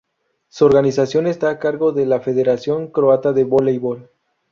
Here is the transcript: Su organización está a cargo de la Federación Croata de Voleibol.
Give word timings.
Su 0.47 0.65
organización 0.65 1.27
está 1.27 1.51
a 1.51 1.59
cargo 1.59 1.91
de 1.91 2.07
la 2.07 2.21
Federación 2.21 2.87
Croata 2.91 3.33
de 3.33 3.43
Voleibol. 3.43 4.09